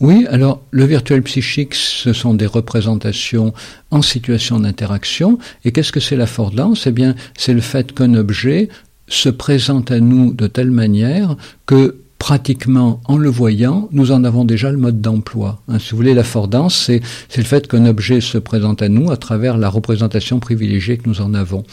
oui, 0.00 0.26
alors 0.28 0.60
le 0.72 0.84
virtuel 0.84 1.22
psychique, 1.22 1.74
ce 1.74 2.12
sont 2.12 2.34
des 2.34 2.46
représentations 2.46 3.54
en 3.92 4.02
situation 4.02 4.58
d'interaction. 4.58 5.38
Et 5.64 5.70
qu'est-ce 5.70 5.92
que 5.92 6.00
c'est 6.00 6.16
l'affordance 6.16 6.88
Eh 6.88 6.90
bien, 6.90 7.14
c'est 7.38 7.54
le 7.54 7.60
fait 7.60 7.94
qu'un 7.94 8.14
objet 8.14 8.68
se 9.06 9.28
présente 9.28 9.92
à 9.92 10.00
nous 10.00 10.34
de 10.34 10.46
telle 10.48 10.72
manière 10.72 11.36
que 11.66 11.96
pratiquement 12.24 13.02
en 13.04 13.18
le 13.18 13.28
voyant, 13.28 13.86
nous 13.92 14.10
en 14.10 14.24
avons 14.24 14.46
déjà 14.46 14.72
le 14.72 14.78
mode 14.78 15.02
d'emploi. 15.02 15.60
Hein, 15.68 15.78
si 15.78 15.90
vous 15.90 15.98
voulez, 15.98 16.14
l'affordance, 16.14 16.74
c'est, 16.86 17.02
le 17.36 17.42
fait 17.42 17.68
qu'un 17.68 17.84
objet 17.84 18.22
se 18.22 18.38
présente 18.38 18.80
à 18.80 18.88
nous 18.88 19.10
à 19.10 19.18
travers 19.18 19.58
la 19.58 19.68
représentation 19.68 20.40
privilégiée 20.40 20.96
que 20.96 21.06
nous 21.06 21.20
en 21.20 21.34
avons. 21.34 21.64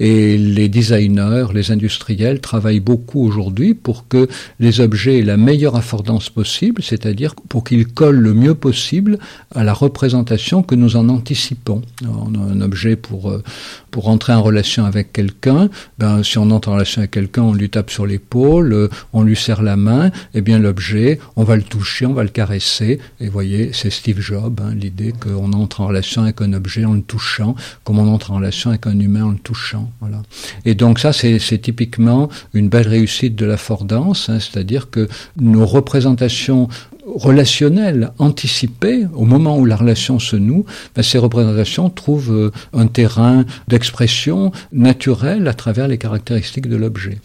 Et 0.00 0.36
les 0.36 0.68
designers, 0.68 1.46
les 1.54 1.70
industriels 1.70 2.40
travaillent 2.40 2.80
beaucoup 2.80 3.24
aujourd'hui 3.24 3.74
pour 3.74 4.08
que 4.08 4.26
les 4.58 4.80
objets 4.80 5.20
aient 5.20 5.22
la 5.22 5.36
meilleure 5.36 5.76
affordance 5.76 6.28
possible, 6.28 6.82
c'est-à-dire 6.82 7.36
pour 7.48 7.62
qu'ils 7.62 7.86
collent 7.86 8.18
le 8.18 8.34
mieux 8.34 8.56
possible 8.56 9.16
à 9.54 9.62
la 9.62 9.72
représentation 9.72 10.64
que 10.64 10.74
nous 10.74 10.96
en 10.96 11.08
anticipons. 11.08 11.82
on 12.02 12.34
a 12.34 12.52
un 12.52 12.60
objet 12.62 12.96
pour, 12.96 13.30
euh, 13.30 13.44
pour 13.92 14.08
entrer 14.08 14.32
en 14.32 14.42
relation 14.42 14.86
avec 14.86 15.12
quelqu'un, 15.12 15.68
ben, 16.00 16.24
si 16.24 16.36
on 16.38 16.50
entre 16.50 16.70
en 16.70 16.72
relation 16.72 17.02
avec 17.02 17.12
quelqu'un, 17.12 17.42
on 17.42 17.54
lui 17.54 17.70
tape 17.70 17.90
sur 17.90 18.06
l'épaule, 18.06 18.72
euh, 18.72 18.88
on 19.12 19.22
lui 19.22 19.36
serre 19.36 19.62
la 19.62 19.76
main, 19.76 19.99
eh 20.34 20.40
bien 20.40 20.58
l'objet, 20.58 21.18
on 21.36 21.44
va 21.44 21.56
le 21.56 21.62
toucher, 21.62 22.06
on 22.06 22.12
va 22.12 22.22
le 22.22 22.28
caresser. 22.28 22.98
Et 23.20 23.28
voyez, 23.28 23.70
c'est 23.72 23.90
Steve 23.90 24.20
Jobs, 24.20 24.60
hein, 24.62 24.74
l'idée 24.74 25.12
qu'on 25.12 25.52
entre 25.52 25.80
en 25.80 25.88
relation 25.88 26.22
avec 26.22 26.40
un 26.40 26.52
objet 26.52 26.84
en 26.84 26.94
le 26.94 27.02
touchant, 27.02 27.54
comme 27.84 27.98
on 27.98 28.08
entre 28.12 28.30
en 28.30 28.36
relation 28.36 28.70
avec 28.70 28.86
un 28.86 28.98
humain 28.98 29.24
en 29.24 29.30
le 29.30 29.38
touchant. 29.38 29.90
Voilà. 30.00 30.22
Et 30.64 30.74
donc 30.74 30.98
ça, 30.98 31.12
c'est 31.12 31.58
typiquement 31.58 32.28
une 32.54 32.68
belle 32.68 32.88
réussite 32.88 33.36
de 33.36 33.46
la 33.46 33.56
Fordance, 33.56 34.28
hein, 34.28 34.38
c'est-à-dire 34.40 34.90
que 34.90 35.08
nos 35.36 35.66
représentations 35.66 36.68
relationnelles 37.06 38.12
anticipées 38.18 39.06
au 39.14 39.24
moment 39.24 39.58
où 39.58 39.64
la 39.64 39.76
relation 39.76 40.18
se 40.18 40.36
noue, 40.36 40.64
ben, 40.94 41.02
ces 41.02 41.18
représentations 41.18 41.90
trouvent 41.90 42.32
euh, 42.32 42.52
un 42.72 42.86
terrain 42.86 43.44
d'expression 43.68 44.52
naturel 44.72 45.48
à 45.48 45.54
travers 45.54 45.88
les 45.88 45.98
caractéristiques 45.98 46.68
de 46.68 46.76
l'objet. 46.76 47.18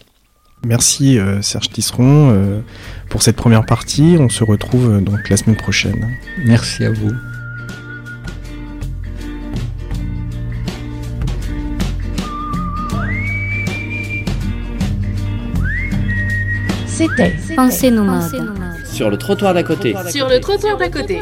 Merci 0.66 1.16
euh, 1.16 1.42
Serge 1.42 1.70
Tisseron 1.70 2.32
euh, 2.32 2.60
pour 3.08 3.22
cette 3.22 3.36
première 3.36 3.64
partie. 3.64 4.16
On 4.18 4.28
se 4.28 4.42
retrouve 4.42 4.96
euh, 4.96 5.00
donc 5.00 5.28
la 5.30 5.36
semaine 5.36 5.54
prochaine. 5.54 6.10
Merci 6.44 6.84
à 6.84 6.90
vous. 6.90 7.12
C'était 16.88 17.36
Pensez 17.54 17.92
nomade. 17.92 18.32
Sur 18.86 19.08
le 19.08 19.18
trottoir 19.18 19.54
d'à 19.54 19.62
côté. 19.62 19.94
Sur 20.10 20.28
le 20.28 20.40
trottoir 20.40 20.76
d'à 20.78 20.88
côté. 20.88 21.20